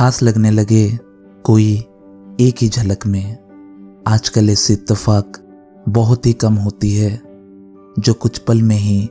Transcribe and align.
खास 0.00 0.22
लगने 0.22 0.50
लगे 0.50 0.98
कोई 1.44 1.74
एक 2.40 2.54
ही 2.60 2.68
झलक 2.68 3.06
में। 3.06 3.36
आजकल 4.06 4.50
ऐसी 4.50 4.72
इत्तेफाक 4.72 5.38
बहुत 5.88 6.26
ही 6.26 6.32
कम 6.32 6.54
होती 6.54 6.94
है, 6.94 7.22
जो 7.98 8.14
कुछ 8.14 8.38
पल 8.38 8.62
में 8.62 8.76
ही 8.76 9.08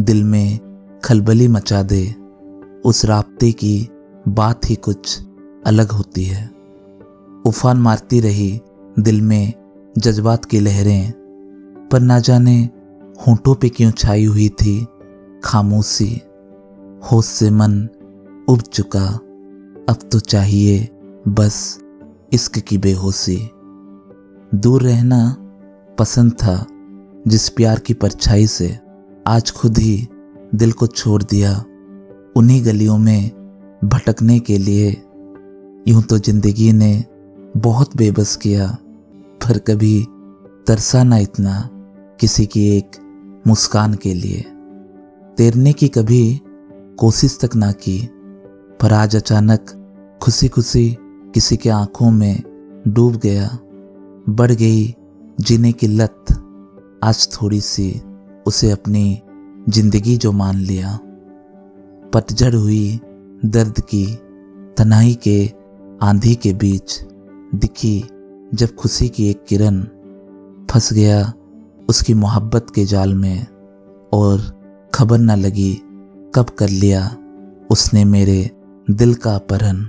दिल 0.00 0.24
में 0.24 0.58
खलबली 1.04 1.48
मचा 1.48 1.82
दे। 1.82 2.14
उस 2.84 3.04
राब्ते 3.04 3.52
की 3.52 3.88
बात 4.28 4.70
ही 4.70 4.74
कुछ 4.74 5.20
अलग 5.66 5.90
होती 5.90 6.24
है। 6.24 6.50
उफान 7.46 7.78
मारती 7.78 8.20
रही 8.20 8.60
दिल 8.98 9.22
में 9.22 9.52
जज्बात 9.98 10.44
की 10.44 10.60
लहरें, 10.60 11.12
पर 11.92 12.00
ना 12.00 12.18
जाने 12.18 12.68
होंठों 13.26 13.54
पे 13.54 13.68
क्यों 13.68 13.90
छाई 13.90 14.24
हुई 14.24 14.48
थी 14.48 14.86
खामोशी। 15.44 16.20
होश 17.12 17.24
से 17.24 17.50
मन 17.50 17.88
उब 18.48 18.60
चुका। 18.60 19.20
अब 19.88 19.98
तो 20.12 20.18
चाहिए 20.20 20.88
बस 21.28 21.78
इश्क 22.32 22.58
की 22.58 22.78
बेहोशी। 22.78 23.36
दूर 24.52 24.82
रहना 24.82 25.20
पसंद 25.98 26.32
था 26.32 26.56
जिस 27.28 27.48
प्यार 27.48 27.78
की 27.78 27.94
परछाई 27.94 28.46
से 28.46 28.68
आज 29.26 29.50
खुद 29.50 29.78
ही 29.78 30.08
दिल 30.54 30.72
को 30.72 30.86
छोड़ 30.86 31.22
दिया 31.22 31.52
उन्हीं 32.36 32.64
गलियों 32.64 32.98
में 32.98 33.30
भटकने 33.84 34.38
के 34.40 34.58
लिए। 34.58 34.90
यूँ 35.88 36.02
तो 36.02 36.18
ज़िंदगी 36.18 36.72
ने 36.72 37.04
बहुत 37.56 37.96
बेबस 37.96 38.36
किया, 38.36 38.68
पर 39.40 39.58
कभी 39.58 40.06
तरसा 40.66 41.02
ना 41.02 41.18
इतना 41.18 41.68
किसी 42.20 42.46
की 42.46 42.68
एक 42.76 43.00
मुस्कान 43.46 43.94
के 43.94 44.14
लिए। 44.14 44.44
तैरने 45.38 45.72
की 45.72 45.88
कभी 45.88 46.40
कोशिश 46.98 47.38
तक 47.42 47.56
ना 47.56 47.72
की, 47.72 47.98
पर 48.80 48.92
आज 48.92 49.16
अचानक 49.16 49.74
खुशी 50.22 50.48
खुशी 50.48 50.96
किसी 51.34 51.56
के 51.56 51.68
आँखों 51.70 52.10
में 52.10 52.42
डूब 52.88 53.16
गया। 53.16 53.48
बढ़ 54.28 54.52
गई 54.52 54.94
जीने 55.40 55.72
की 55.72 55.86
लत। 55.86 56.24
आज 57.04 57.28
थोड़ी 57.32 57.60
सी 57.60 58.02
उसे 58.46 58.70
अपनी 58.70 59.22
ज़िंदगी 59.68 60.16
जो 60.16 60.32
मान 60.32 60.56
लिया। 60.56 60.98
पतझड़ 62.14 62.54
हुई 62.54 63.00
दर्द 63.44 63.80
की 63.80 64.04
तनाई 64.78 65.14
के 65.14 65.52
आंधी 66.02 66.34
के 66.34 66.52
बीच 66.52 67.00
दिखी 67.54 67.98
जब 68.54 68.74
खुशी 68.74 69.08
की 69.08 69.28
एक 69.30 69.44
किरण 69.44 69.82
फंस 70.70 70.92
गया 70.92 71.32
उसकी 71.88 72.14
मोहब्बत 72.14 72.66
के 72.74 72.84
जाल 72.84 73.14
में 73.14 73.46
और 74.12 74.40
खबर 74.94 75.18
न 75.18 75.36
लगी 75.36 75.74
कब 76.34 76.46
कर 76.58 76.68
लिया 76.68 77.16
उसने 77.70 78.04
मेरे 78.04 78.50
दिल 78.90 79.14
का 79.14 79.34
अपहरण। 79.34 79.86